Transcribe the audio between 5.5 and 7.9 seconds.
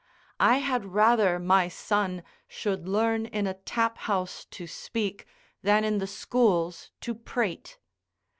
than in the schools to prate.